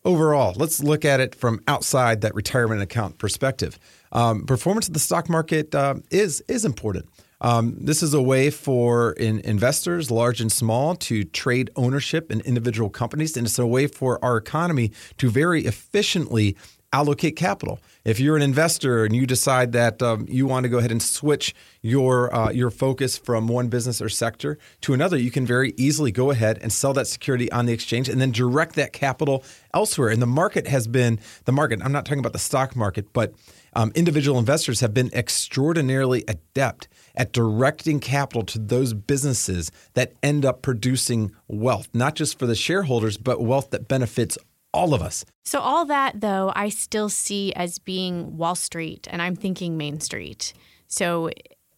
overall, 0.05 0.53
let's 0.57 0.83
look 0.83 1.07
at 1.07 1.21
it 1.21 1.35
from 1.35 1.61
outside 1.67 2.21
that 2.21 2.35
retirement 2.35 2.83
account 2.83 3.17
perspective. 3.19 3.79
Um, 4.13 4.45
performance 4.45 4.87
of 4.87 4.95
the 4.95 5.01
stock 5.01 5.31
market 5.31 5.75
uh, 5.75 5.95
is 6.11 6.43
is 6.47 6.67
important. 6.67 7.09
Um, 7.41 7.77
this 7.79 8.03
is 8.03 8.13
a 8.13 8.23
way 8.23 8.51
for 8.51 9.13
in 9.13 9.41
investors, 9.41 10.11
large 10.11 10.41
and 10.41 10.53
small, 10.53 10.95
to 10.97 11.25
trade 11.25 11.71
ownership 11.77 12.31
in 12.31 12.41
individual 12.43 12.91
companies, 12.91 13.37
and 13.37 13.47
it's 13.47 13.59
a 13.59 13.67
way 13.67 13.87
for 13.87 14.23
our 14.25 14.37
economy 14.37 14.93
to 15.19 15.31
very 15.31 15.65
efficiently 15.65 16.57
allocate 16.93 17.37
capital. 17.37 17.79
If 18.05 18.19
you're 18.19 18.37
an 18.37 18.43
investor 18.43 19.05
and 19.05 19.15
you 19.15 19.27
decide 19.27 19.73
that 19.73 20.03
um, 20.03 20.27
you 20.29 20.47
want 20.47 20.65
to 20.65 20.69
go 20.69 20.79
ahead 20.79 20.91
and 20.91 21.03
switch 21.03 21.55
your 21.83 22.35
uh, 22.35 22.51
your 22.51 22.71
focus 22.71 23.17
from 23.17 23.47
one 23.47 23.69
business 23.69 24.03
or 24.03 24.09
sector 24.09 24.59
to 24.83 24.93
another, 24.93 25.17
you 25.17 25.31
can 25.31 25.47
very 25.47 25.73
easily 25.77 26.11
go 26.11 26.31
ahead 26.31 26.59
and 26.63 26.73
sell 26.73 26.93
that 26.95 27.07
security 27.07 27.51
on 27.53 27.67
the 27.67 27.73
exchange 27.73 28.09
and 28.09 28.21
then 28.21 28.33
direct 28.33 28.75
that 28.75 28.93
capital 28.93 29.45
elsewhere. 29.73 30.09
And 30.09 30.21
the 30.21 30.27
market 30.27 30.67
has 30.67 30.89
been 30.89 31.21
the 31.45 31.53
market. 31.53 31.81
I'm 31.83 31.93
not 31.93 32.05
talking 32.05 32.19
about 32.19 32.33
the 32.33 32.39
stock 32.39 32.75
market, 32.75 33.13
but 33.13 33.35
um, 33.73 33.93
individual 33.95 34.39
investors 34.39 34.81
have 34.81 34.93
been 34.93 35.11
extraordinarily 35.15 36.25
adept 36.27 36.89
at 37.15 37.33
directing 37.33 38.01
capital 38.01 38.43
to 38.43 38.59
those 38.59 38.95
businesses 38.95 39.71
that 39.95 40.13
end 40.23 40.45
up 40.45 40.63
producing 40.63 41.33
wealth, 41.47 41.89
not 41.95 42.15
just 42.17 42.39
for 42.39 42.47
the 42.47 42.55
shareholders, 42.55 43.17
but 43.17 43.41
wealth 43.41 43.71
that 43.71 43.87
benefits 43.87 44.37
all 44.73 44.95
of 44.95 45.03
us. 45.03 45.25
So, 45.45 45.61
all 45.61 45.85
that, 45.87 46.21
though, 46.21 46.53
I 46.55 46.69
still 46.69 47.09
see 47.09 47.53
as 47.55 47.79
being 47.79 48.37
Wall 48.37 48.55
Street, 48.55 49.09
and 49.11 49.21
I'm 49.21 49.37
thinking 49.37 49.77
Main 49.77 50.01
Street. 50.01 50.53
So, 50.87 51.31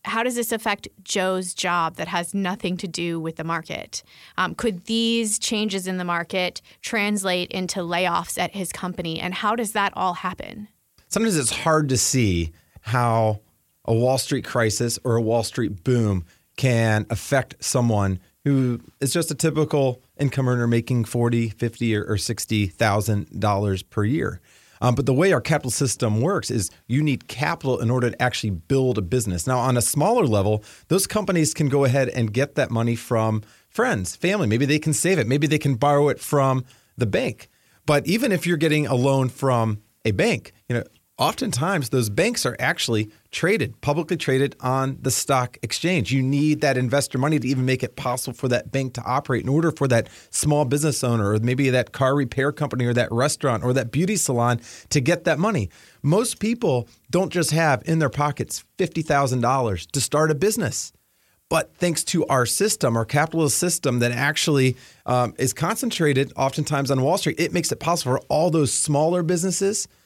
how 0.05 0.23
does 0.23 0.35
this 0.35 0.51
affect 0.53 0.89
Joe's 1.05 1.55
job 1.55 1.97
that 1.97 2.09
has 2.09 2.35
nothing 2.35 2.77
to 2.79 2.89
do 2.89 3.21
with 3.21 3.37
the 3.37 3.45
market? 3.45 4.03
Um, 4.37 4.55
could 4.55 4.87
these 4.87 5.39
changes 5.39 5.87
in 5.87 5.97
the 5.97 6.05
market 6.05 6.61
translate 6.81 7.51
into 7.53 7.81
layoffs 7.81 8.39
at 8.39 8.53
his 8.53 8.73
company? 8.73 9.21
And 9.21 9.33
how 9.33 9.55
does 9.55 9.73
that 9.73 9.93
all 9.95 10.15
happen? 10.15 10.69
Sometimes 11.09 11.37
it's 11.37 11.53
hard 11.53 11.89
to 11.91 11.97
see 11.97 12.53
how 12.81 13.41
a 13.85 13.95
Wall 13.95 14.19
Street 14.19 14.45
crisis 14.45 14.99
or 15.05 15.17
a 15.17 15.23
Wall 15.23 15.45
Street 15.45 15.85
boom 15.85 16.25
can 16.57 17.07
affect 17.11 17.55
someone 17.61 18.19
who 18.45 18.81
is 19.01 19.13
just 19.13 19.31
a 19.31 19.35
typical 19.35 20.03
income 20.23 20.49
earner 20.49 20.67
making 20.67 21.05
40, 21.05 21.51
50 21.51 21.97
or, 21.97 22.05
or 22.05 22.17
60,000 22.17 23.41
dollars 23.41 23.83
per 23.83 24.05
year. 24.05 24.41
Um, 24.81 24.97
but 24.97 25.07
the 25.07 25.15
way 25.15 25.33
our 25.33 25.41
capital 25.41 25.71
system 25.71 26.21
works 26.21 26.51
is 26.51 26.71
you 26.89 27.03
need 27.03 27.29
capital 27.29 27.79
in 27.79 27.89
order 27.89 28.11
to 28.11 28.23
actually 28.23 28.51
build 28.51 28.99
a 28.99 29.03
business. 29.03 29.47
Now, 29.47 29.59
on 29.59 29.77
a 29.77 29.83
smaller 29.83 30.27
level, 30.27 30.65
those 30.89 31.07
companies 31.07 31.55
can 31.55 31.69
go 31.69 31.85
ahead 31.85 32.09
and 32.09 32.33
get 32.33 32.57
that 32.57 32.71
money 32.71 32.97
from 32.97 33.43
friends, 33.69 34.17
family. 34.17 34.49
Maybe 34.49 34.67
they 34.67 34.81
can 34.81 34.93
save 34.93 35.21
it. 35.21 35.29
Maybe 35.29 35.47
they 35.47 35.59
can 35.59 35.77
borrow 35.77 36.09
it 36.09 36.19
from 36.19 36.65
the 36.97 37.07
bank. 37.07 37.49
But 37.87 38.07
even 38.07 38.33
if 38.33 38.45
you're 38.45 38.57
getting 38.57 38.89
a 38.89 38.95
loan 38.97 39.29
from 39.29 39.83
a 40.05 40.11
bank, 40.11 40.53
you 40.69 40.77
know, 40.77 40.85
oftentimes 41.19 41.91
those 41.91 42.09
banks 42.09 42.47
are 42.47 42.57
actually 42.59 43.11
traded, 43.31 43.81
publicly 43.81 44.17
traded 44.17 44.57
on 44.61 44.99
the 45.03 45.11
stock 45.11 45.59
exchange. 45.63 46.13
You 46.13 46.23
need 46.23 46.61
that 46.63 46.77
investor 46.77 47.19
money 47.19 47.39
to 47.39 47.47
even 47.47 47.65
make 47.65 47.83
it 47.83 47.97
possible 47.97 48.35
for 48.35 48.49
that 48.49 48.73
bank 48.73 48.95
to 48.95 49.03
operate 49.03 49.43
in 49.43 49.49
order 49.49 49.71
for 49.71 49.87
that 49.89 50.09
small 50.31 50.65
business 50.65 51.05
owner 51.05 51.33
or 51.33 51.39
maybe 51.39 51.69
that 51.71 51.93
car 51.93 52.15
repair 52.15 52.51
company 52.51 52.87
or 52.87 52.95
that 52.95 53.13
restaurant 53.13 53.63
or 53.63 53.73
that 53.73 53.91
beauty 53.91 54.17
salon 54.17 54.61
to 54.89 55.01
get 55.01 55.25
that 55.25 55.39
money. 55.39 55.69
Most 56.03 56.41
people 56.41 56.89
don't 57.11 57.33
just 57.33 57.51
have 57.51 57.83
in 57.85 57.99
their 57.99 58.11
pockets 58.11 58.65
$50,000 58.79 59.91
to 59.91 60.01
start 60.01 60.31
a 60.31 60.35
business. 60.35 60.93
But 61.51 61.77
thanks 61.77 62.03
to 62.05 62.27
our 62.29 62.47
system, 62.47 62.97
our 62.97 63.05
capitalist 63.05 63.59
system 63.59 63.99
that 63.99 64.11
actually 64.11 64.75
um, 65.05 65.35
is 65.39 65.53
concentrated 65.53 66.33
oftentimes 66.35 66.91
on 66.91 67.03
Wall 67.03 67.19
Street, 67.19 67.39
it 67.39 67.53
makes 67.53 67.71
it 67.71 67.77
possible 67.79 68.17
for 68.17 68.25
all 68.31 68.51
those 68.51 68.73
smaller 68.73 69.23
businesses– 69.23 69.87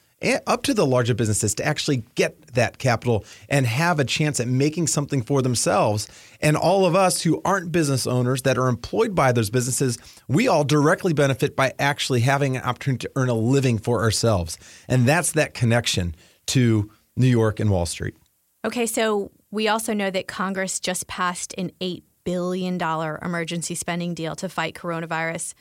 up 0.47 0.63
to 0.63 0.73
the 0.73 0.85
larger 0.85 1.13
businesses 1.13 1.53
to 1.55 1.65
actually 1.65 2.03
get 2.15 2.53
that 2.53 2.79
capital 2.79 3.23
and 3.49 3.67
have 3.67 3.99
a 3.99 4.05
chance 4.05 4.39
at 4.39 4.47
making 4.47 4.87
something 4.87 5.21
for 5.21 5.41
themselves. 5.41 6.07
And 6.41 6.57
all 6.57 6.85
of 6.85 6.95
us 6.95 7.21
who 7.21 7.41
aren't 7.45 7.71
business 7.71 8.07
owners 8.07 8.41
that 8.41 8.57
are 8.57 8.67
employed 8.67 9.13
by 9.13 9.31
those 9.31 9.49
businesses, 9.49 9.97
we 10.27 10.47
all 10.47 10.63
directly 10.63 11.13
benefit 11.13 11.55
by 11.55 11.73
actually 11.77 12.21
having 12.21 12.57
an 12.57 12.63
opportunity 12.63 13.07
to 13.07 13.11
earn 13.15 13.29
a 13.29 13.35
living 13.35 13.77
for 13.77 14.01
ourselves. 14.01 14.57
And 14.87 15.07
that's 15.07 15.33
that 15.33 15.53
connection 15.53 16.15
to 16.47 16.91
New 17.15 17.27
York 17.27 17.59
and 17.59 17.69
Wall 17.69 17.85
Street. 17.85 18.15
Okay, 18.65 18.85
so 18.85 19.31
we 19.51 19.67
also 19.67 19.93
know 19.93 20.09
that 20.09 20.27
Congress 20.27 20.79
just 20.79 21.07
passed 21.07 21.53
an 21.57 21.71
$8 21.79 22.03
billion 22.23 22.81
emergency 22.81 23.75
spending 23.75 24.13
deal 24.13 24.35
to 24.35 24.49
fight 24.49 24.73
coronavirus. 24.73 25.53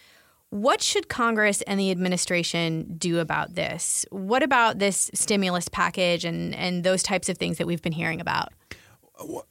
What 0.56 0.80
should 0.80 1.10
Congress 1.10 1.60
and 1.62 1.78
the 1.78 1.90
administration 1.90 2.94
do 2.96 3.18
about 3.18 3.56
this? 3.56 4.06
What 4.10 4.42
about 4.42 4.78
this 4.78 5.10
stimulus 5.12 5.68
package 5.68 6.24
and, 6.24 6.54
and 6.54 6.82
those 6.82 7.02
types 7.02 7.28
of 7.28 7.36
things 7.36 7.58
that 7.58 7.66
we've 7.66 7.82
been 7.82 7.92
hearing 7.92 8.22
about? 8.22 8.54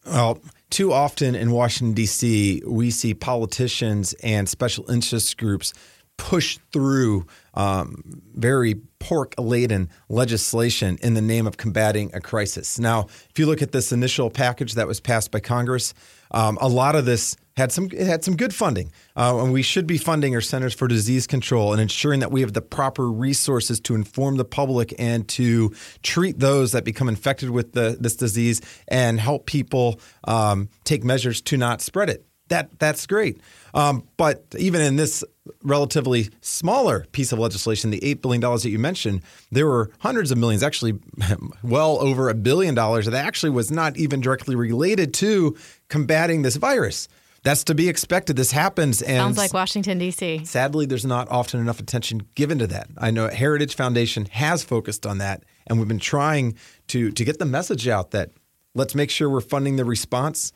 Well, 0.04 0.40
too 0.72 0.92
often 0.92 1.36
in 1.36 1.52
Washington, 1.52 1.94
D.C., 1.94 2.64
we 2.66 2.90
see 2.90 3.14
politicians 3.14 4.14
and 4.24 4.50
special 4.50 4.90
interest 4.90 5.38
groups 5.38 5.76
push 6.18 6.58
through 6.72 7.26
um, 7.54 8.22
very 8.34 8.76
pork 9.00 9.36
laden 9.38 9.90
legislation 10.10 10.98
in 11.02 11.14
the 11.14 11.22
name 11.22 11.46
of 11.46 11.58
combating 11.58 12.10
a 12.14 12.20
crisis. 12.20 12.80
Now, 12.80 13.08
if 13.30 13.38
you 13.38 13.46
look 13.46 13.62
at 13.62 13.72
this 13.72 13.92
initial 13.92 14.30
package 14.30 14.74
that 14.74 14.88
was 14.88 15.00
passed 15.00 15.32
by 15.32 15.40
Congress, 15.40 15.94
um, 16.32 16.58
a 16.60 16.68
lot 16.68 16.96
of 16.96 17.06
this 17.06 17.38
had 17.56 17.72
some 17.72 17.90
had 17.92 18.24
some 18.24 18.36
good 18.36 18.54
funding, 18.54 18.92
uh, 19.16 19.40
and 19.42 19.54
we 19.54 19.62
should 19.62 19.88
be 19.88 19.98
funding 19.98 20.36
our 20.36 20.42
Centers 20.42 20.74
for 20.74 20.88
Disease 20.88 21.28
Control 21.28 21.72
and 21.72 21.82
ensuring 21.82 22.20
that 22.20 22.32
we 22.32 22.42
have 22.42 22.54
the 22.54 22.62
proper 22.62 23.10
resources 23.10 23.80
to 23.82 23.96
inform 23.96 24.36
the 24.36 24.46
public 24.46 24.94
and 25.00 25.28
to 25.30 25.74
treat 26.04 26.40
those 26.40 26.74
that 26.74 26.84
become 26.84 27.08
infected 27.08 27.50
with 27.52 27.72
the, 27.72 27.96
this 28.00 28.16
disease 28.16 28.62
and 28.88 29.20
help 29.20 29.46
people 29.46 30.00
um, 30.26 30.70
take 30.84 31.04
measures 31.04 31.42
to 31.44 31.58
not 31.58 31.82
spread 31.82 32.10
it. 32.10 32.26
That 32.50 32.78
that's 32.80 33.06
great. 33.08 33.42
Um, 33.74 34.04
but 34.18 34.46
even 34.58 34.82
in 34.82 34.96
this 34.96 35.24
relatively 35.64 36.30
smaller 36.42 37.06
piece 37.12 37.32
of 37.32 37.40
legislation, 37.40 37.90
the 37.92 38.00
$8 38.00 38.22
billion 38.22 38.42
that 38.42 38.70
you 38.70 38.80
mentioned, 38.80 39.22
there 39.52 39.68
were 39.68 39.92
hundreds 40.00 40.32
of 40.32 40.38
millions, 40.38 40.64
actually 40.64 41.00
well 41.64 42.00
over 42.02 42.30
a 42.30 42.34
billion 42.34 42.74
dollars, 42.74 43.06
that 43.06 43.26
actually 43.26 43.50
was 43.50 43.72
not 43.72 43.98
even 43.98 44.22
directly 44.22 44.56
related 44.56 45.14
to 45.16 45.58
combating 45.90 46.42
this 46.42 46.56
virus. 46.56 47.08
That's 47.44 47.64
to 47.66 47.76
be 47.76 47.90
expected. 47.90 48.38
This 48.38 48.52
happens. 48.52 49.04
And 49.04 49.18
Sounds 49.18 49.38
like 49.38 49.54
Washington, 49.54 50.00
D.C. 50.00 50.46
Sadly, 50.46 50.88
there's 50.88 51.06
not 51.06 51.30
often 51.30 51.60
enough 51.60 51.80
attention 51.80 52.28
given 52.34 52.58
to 52.58 52.68
that. 52.68 52.88
I 52.98 53.12
know 53.12 53.28
Heritage 53.28 53.76
Foundation 53.76 54.26
has 54.32 54.64
focused 54.64 55.06
on 55.06 55.20
that, 55.20 55.44
and 55.68 55.78
we've 55.78 55.88
been 55.88 56.00
trying 56.00 56.56
to, 56.88 57.12
to 57.12 57.24
get 57.24 57.38
the 57.38 57.46
message 57.46 57.88
out 57.88 58.12
that 58.12 58.32
let's 58.74 58.96
make 58.96 59.12
sure 59.12 59.30
we're 59.30 59.42
funding 59.42 59.76
the 59.76 59.86
response 59.86 60.54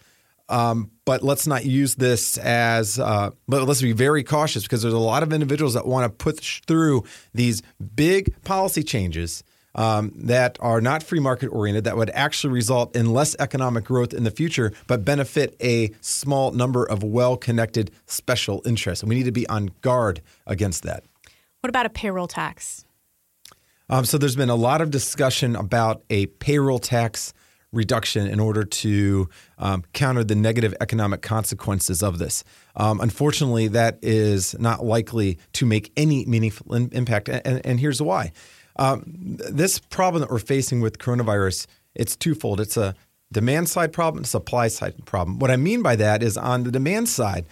um, 0.49 0.91
but 1.05 1.23
let's 1.23 1.47
not 1.47 1.65
use 1.65 1.95
this 1.95 2.37
as, 2.37 2.99
uh, 2.99 3.31
but 3.47 3.63
let's 3.67 3.81
be 3.81 3.93
very 3.93 4.23
cautious 4.23 4.63
because 4.63 4.81
there's 4.81 4.93
a 4.93 4.97
lot 4.97 5.23
of 5.23 5.31
individuals 5.31 5.75
that 5.75 5.85
want 5.85 6.05
to 6.05 6.09
push 6.09 6.61
through 6.67 7.03
these 7.33 7.61
big 7.95 8.35
policy 8.43 8.83
changes 8.83 9.43
um, 9.75 10.11
that 10.15 10.57
are 10.59 10.81
not 10.81 11.03
free 11.03 11.19
market 11.19 11.47
oriented, 11.47 11.83
that 11.83 11.95
would 11.95 12.09
actually 12.11 12.53
result 12.53 12.95
in 12.95 13.13
less 13.13 13.35
economic 13.39 13.85
growth 13.85 14.13
in 14.13 14.23
the 14.23 14.31
future, 14.31 14.73
but 14.87 15.05
benefit 15.05 15.55
a 15.61 15.91
small 16.01 16.51
number 16.51 16.83
of 16.83 17.03
well 17.03 17.37
connected 17.37 17.91
special 18.05 18.61
interests. 18.65 19.03
And 19.03 19.09
we 19.09 19.15
need 19.15 19.25
to 19.25 19.31
be 19.31 19.47
on 19.47 19.71
guard 19.81 20.21
against 20.47 20.83
that. 20.83 21.03
What 21.61 21.69
about 21.69 21.85
a 21.85 21.89
payroll 21.89 22.27
tax? 22.27 22.85
Um, 23.89 24.05
so 24.05 24.17
there's 24.17 24.35
been 24.35 24.49
a 24.49 24.55
lot 24.55 24.81
of 24.81 24.91
discussion 24.91 25.55
about 25.55 26.03
a 26.09 26.27
payroll 26.27 26.79
tax 26.79 27.33
reduction 27.71 28.27
in 28.27 28.39
order 28.39 28.63
to 28.63 29.29
um, 29.57 29.83
counter 29.93 30.23
the 30.23 30.35
negative 30.35 30.73
economic 30.81 31.21
consequences 31.21 32.01
of 32.01 32.17
this. 32.17 32.43
Um, 32.75 32.99
unfortunately, 32.99 33.67
that 33.69 33.99
is 34.01 34.57
not 34.59 34.83
likely 34.83 35.37
to 35.53 35.65
make 35.65 35.91
any 35.95 36.25
meaningful 36.25 36.73
in- 36.75 36.89
impact, 36.91 37.29
and, 37.29 37.65
and, 37.65 37.79
here's 37.79 38.01
why. 38.01 38.31
Um, 38.77 39.03
this 39.05 39.79
problem 39.79 40.21
that 40.21 40.31
we're 40.31 40.39
facing 40.39 40.81
with 40.81 40.97
coronavirus, 40.97 41.67
it's 41.93 42.15
twofold. 42.15 42.59
It's 42.59 42.77
a 42.77 42.95
demand 43.31 43.69
side 43.69 43.93
problem, 43.93 44.23
supply 44.23 44.67
side 44.67 45.05
problem. 45.05 45.39
What 45.39 45.51
I 45.51 45.57
mean 45.57 45.81
by 45.81 45.95
that 45.97 46.23
is 46.23 46.37
on 46.37 46.63
the 46.63 46.71
demand 46.71 47.09
side, 47.09 47.45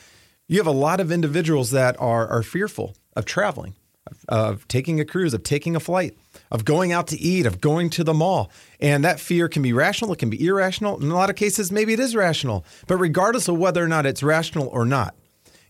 you 0.47 0.57
have 0.57 0.67
a 0.67 0.71
lot 0.71 0.99
of 0.99 1.11
individuals 1.11 1.71
that 1.71 1.99
are, 1.99 2.27
are 2.27 2.41
fearful 2.41 2.95
of 3.15 3.25
traveling, 3.25 3.75
of, 4.07 4.25
of 4.29 4.67
taking 4.67 4.99
a 4.99 5.05
cruise, 5.05 5.33
of 5.33 5.43
taking 5.43 5.75
a 5.75 5.79
flight, 5.79 6.17
of 6.51 6.65
going 6.65 6.91
out 6.91 7.07
to 7.07 7.19
eat, 7.19 7.45
of 7.45 7.61
going 7.61 7.89
to 7.91 8.03
the 8.03 8.13
mall. 8.13 8.51
And 8.79 9.03
that 9.03 9.19
fear 9.19 9.47
can 9.47 9.61
be 9.61 9.73
rational, 9.73 10.13
it 10.13 10.19
can 10.19 10.29
be 10.29 10.45
irrational. 10.45 11.01
In 11.01 11.09
a 11.09 11.15
lot 11.15 11.29
of 11.29 11.35
cases, 11.35 11.71
maybe 11.71 11.93
it 11.93 11.99
is 11.99 12.15
rational. 12.15 12.65
But 12.87 12.97
regardless 12.97 13.47
of 13.47 13.57
whether 13.57 13.83
or 13.83 13.87
not 13.87 14.05
it's 14.05 14.23
rational 14.23 14.67
or 14.67 14.85
not, 14.85 15.15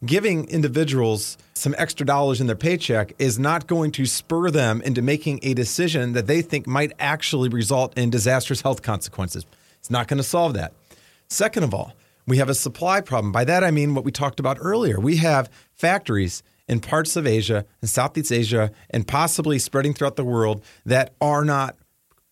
giving 0.06 0.48
individuals 0.50 1.38
some 1.54 1.74
extra 1.78 2.06
dollars 2.06 2.40
in 2.40 2.48
their 2.48 2.56
paycheck 2.56 3.14
is 3.18 3.40
not 3.40 3.68
going 3.68 3.92
to 3.92 4.06
spur 4.06 4.52
them 4.52 4.82
into 4.82 5.02
making 5.02 5.40
a 5.42 5.54
decision 5.54 6.14
that 6.14 6.28
they 6.28 6.42
think 6.42 6.68
might 6.68 6.92
actually 7.00 7.50
result 7.50 7.98
in 7.98 8.10
disastrous 8.10 8.62
health 8.62 8.82
consequences. 8.82 9.46
It's 9.80 9.90
not 9.90 10.08
going 10.08 10.18
to 10.18 10.24
solve 10.24 10.54
that. 10.54 10.74
Second 11.30 11.64
of 11.64 11.74
all, 11.74 11.94
we 12.28 12.38
have 12.38 12.50
a 12.50 12.54
supply 12.54 13.02
problem. 13.02 13.32
By 13.32 13.46
that, 13.46 13.64
I 13.64 13.72
mean 13.72 13.96
what 13.96 14.04
we 14.04 14.12
talked 14.12 14.40
about 14.40 14.58
earlier. 14.60 15.00
We 15.00 15.18
have 15.18 15.50
factories 15.74 16.44
in 16.68 16.80
parts 16.80 17.16
of 17.16 17.26
Asia 17.26 17.66
and 17.82 17.90
Southeast 17.90 18.32
Asia 18.32 18.72
and 18.90 19.08
possibly 19.08 19.60
spreading 19.60 19.94
throughout 19.94 20.16
the 20.16 20.26
world 20.26 20.64
that 20.86 21.14
are 21.22 21.46
not 21.46 21.76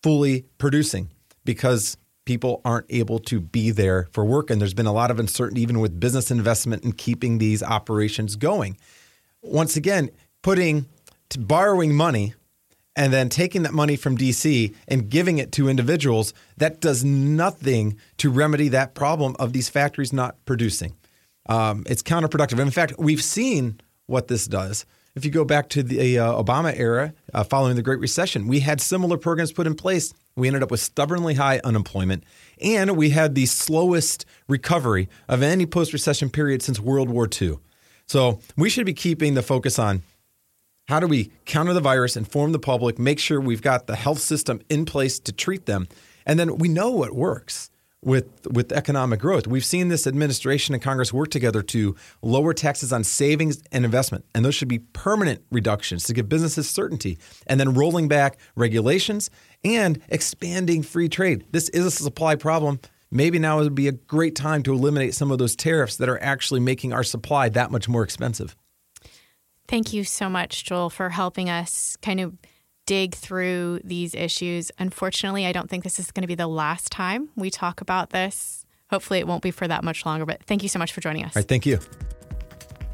fully 0.02 0.44
producing 0.58 1.08
because 1.44 1.96
people 2.26 2.60
aren't 2.64 2.86
able 2.90 3.18
to 3.20 3.40
be 3.40 3.70
there 3.70 4.08
for 4.12 4.24
work. 4.24 4.50
And 4.50 4.60
there's 4.60 4.74
been 4.74 4.86
a 4.86 4.92
lot 4.92 5.10
of 5.10 5.18
uncertainty, 5.18 5.62
even 5.62 5.80
with 5.80 5.98
business 5.98 6.30
investment 6.30 6.84
in 6.84 6.92
keeping 6.92 7.38
these 7.38 7.62
operations 7.62 8.36
going. 8.36 8.76
Once 9.42 9.76
again, 9.76 10.10
putting 10.42 10.86
borrowing 11.38 11.94
money 11.94 12.34
and 12.94 13.12
then 13.12 13.28
taking 13.28 13.62
that 13.62 13.74
money 13.74 13.96
from 13.96 14.16
DC 14.16 14.74
and 14.88 15.10
giving 15.10 15.38
it 15.38 15.52
to 15.52 15.68
individuals, 15.68 16.32
that 16.56 16.80
does 16.80 17.04
nothing 17.04 17.96
to 18.16 18.30
remedy 18.30 18.68
that 18.68 18.94
problem 18.94 19.36
of 19.38 19.52
these 19.52 19.68
factories 19.68 20.12
not 20.12 20.36
producing. 20.46 20.94
Um, 21.48 21.84
it's 21.86 22.02
counterproductive. 22.02 22.58
In 22.58 22.70
fact, 22.70 22.94
we've 22.98 23.22
seen 23.22 23.80
what 24.06 24.28
this 24.28 24.46
does. 24.46 24.86
If 25.14 25.24
you 25.24 25.30
go 25.30 25.44
back 25.44 25.70
to 25.70 25.82
the 25.82 26.18
uh, 26.18 26.42
Obama 26.42 26.78
era 26.78 27.14
uh, 27.32 27.42
following 27.42 27.76
the 27.76 27.82
Great 27.82 28.00
Recession, 28.00 28.46
we 28.46 28.60
had 28.60 28.80
similar 28.80 29.16
programs 29.16 29.50
put 29.50 29.66
in 29.66 29.74
place. 29.74 30.12
We 30.36 30.46
ended 30.46 30.62
up 30.62 30.70
with 30.70 30.80
stubbornly 30.80 31.34
high 31.34 31.60
unemployment, 31.64 32.24
and 32.60 32.96
we 32.96 33.10
had 33.10 33.34
the 33.34 33.46
slowest 33.46 34.26
recovery 34.46 35.08
of 35.26 35.42
any 35.42 35.64
post 35.64 35.94
recession 35.94 36.28
period 36.28 36.62
since 36.62 36.78
World 36.78 37.08
War 37.08 37.26
II. 37.40 37.58
So 38.06 38.40
we 38.56 38.68
should 38.68 38.84
be 38.84 38.92
keeping 38.92 39.34
the 39.34 39.42
focus 39.42 39.78
on 39.78 40.02
how 40.88 41.00
do 41.00 41.06
we 41.06 41.32
counter 41.46 41.72
the 41.72 41.80
virus, 41.80 42.16
inform 42.16 42.52
the 42.52 42.58
public, 42.58 42.98
make 42.98 43.18
sure 43.18 43.40
we've 43.40 43.62
got 43.62 43.86
the 43.86 43.96
health 43.96 44.20
system 44.20 44.60
in 44.68 44.84
place 44.84 45.18
to 45.20 45.32
treat 45.32 45.64
them, 45.64 45.88
and 46.26 46.38
then 46.38 46.58
we 46.58 46.68
know 46.68 46.90
what 46.90 47.14
works 47.14 47.70
with 48.06 48.46
with 48.46 48.72
economic 48.72 49.20
growth. 49.20 49.46
We've 49.46 49.64
seen 49.64 49.88
this 49.88 50.06
administration 50.06 50.74
and 50.74 50.82
Congress 50.82 51.12
work 51.12 51.28
together 51.30 51.60
to 51.62 51.96
lower 52.22 52.54
taxes 52.54 52.92
on 52.92 53.04
savings 53.04 53.62
and 53.72 53.84
investment, 53.84 54.24
and 54.34 54.44
those 54.44 54.54
should 54.54 54.68
be 54.68 54.78
permanent 54.78 55.42
reductions 55.50 56.04
to 56.04 56.14
give 56.14 56.28
businesses 56.28 56.70
certainty, 56.70 57.18
and 57.48 57.58
then 57.60 57.74
rolling 57.74 58.06
back 58.06 58.38
regulations 58.54 59.28
and 59.64 60.00
expanding 60.08 60.82
free 60.82 61.08
trade. 61.08 61.44
This 61.50 61.68
is 61.70 61.84
a 61.84 61.90
supply 61.90 62.36
problem. 62.36 62.80
Maybe 63.10 63.38
now 63.38 63.58
would 63.58 63.74
be 63.74 63.88
a 63.88 63.92
great 63.92 64.36
time 64.36 64.62
to 64.64 64.72
eliminate 64.72 65.14
some 65.14 65.30
of 65.30 65.38
those 65.38 65.56
tariffs 65.56 65.96
that 65.96 66.08
are 66.08 66.22
actually 66.22 66.60
making 66.60 66.92
our 66.92 67.04
supply 67.04 67.48
that 67.50 67.70
much 67.70 67.88
more 67.88 68.02
expensive. 68.02 68.56
Thank 69.68 69.92
you 69.92 70.04
so 70.04 70.28
much, 70.28 70.64
Joel, 70.64 70.90
for 70.90 71.10
helping 71.10 71.50
us 71.50 71.96
kind 72.02 72.20
of 72.20 72.34
dig 72.86 73.14
through 73.14 73.80
these 73.84 74.14
issues. 74.14 74.70
Unfortunately, 74.78 75.44
I 75.46 75.52
don't 75.52 75.68
think 75.68 75.84
this 75.84 75.98
is 75.98 76.10
going 76.10 76.22
to 76.22 76.28
be 76.28 76.34
the 76.34 76.46
last 76.46 76.90
time 76.90 77.28
we 77.36 77.50
talk 77.50 77.80
about 77.80 78.10
this. 78.10 78.64
Hopefully, 78.90 79.18
it 79.18 79.26
won't 79.26 79.42
be 79.42 79.50
for 79.50 79.66
that 79.66 79.84
much 79.84 80.06
longer, 80.06 80.24
but 80.24 80.42
thank 80.44 80.62
you 80.62 80.68
so 80.68 80.78
much 80.78 80.92
for 80.92 81.00
joining 81.00 81.24
us. 81.24 81.36
All 81.36 81.40
right, 81.40 81.48
thank 81.48 81.66
you. 81.66 81.78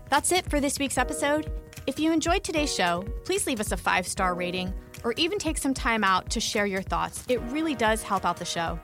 That's 0.09 0.33
it 0.33 0.49
for 0.49 0.61
this 0.61 0.79
week's 0.79 0.99
episode. 0.99 1.51
If 1.87 1.99
you 1.99 2.13
enjoyed 2.13 2.45
today's 2.45 2.75
show, 2.75 3.05
please 3.25 3.47
leave 3.47 3.61
us 3.61 3.73
a 3.73 3.77
five 3.77 4.07
star 4.07 4.35
rating 4.35 4.73
or 5.05 5.13
even 5.13 5.39
take 5.39 5.59
some 5.59 5.75
time 5.75 6.05
out 6.05 6.31
to 6.31 6.41
share 6.41 6.67
your 6.67 6.83
thoughts. 6.83 7.25
It 7.29 7.41
really 7.43 7.75
does 7.75 8.03
help 8.03 8.25
out 8.25 8.37
the 8.37 8.45
show. 8.45 8.79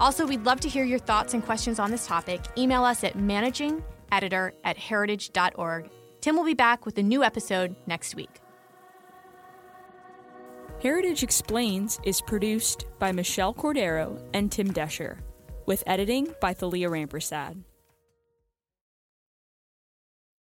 Also, 0.00 0.26
we'd 0.26 0.44
love 0.44 0.60
to 0.60 0.68
hear 0.68 0.84
your 0.84 0.98
thoughts 0.98 1.34
and 1.34 1.44
questions 1.44 1.78
on 1.78 1.90
this 1.90 2.06
topic. 2.06 2.40
Email 2.58 2.84
us 2.84 3.04
at 3.04 3.16
managingeditor 3.16 4.52
at 4.64 4.76
heritage.org. 4.76 5.90
Tim 6.20 6.36
will 6.36 6.44
be 6.44 6.54
back 6.54 6.84
with 6.84 6.98
a 6.98 7.02
new 7.02 7.22
episode 7.22 7.76
next 7.86 8.14
week. 8.14 8.40
Heritage 10.84 11.22
Explains 11.22 11.98
is 12.04 12.20
produced 12.20 12.84
by 12.98 13.10
Michelle 13.10 13.54
Cordero 13.54 14.22
and 14.34 14.52
Tim 14.52 14.70
Doescher, 14.70 15.16
with 15.64 15.82
editing 15.86 16.28
by 16.42 16.52
Thalia 16.52 16.90
Rampersad. 16.90 17.56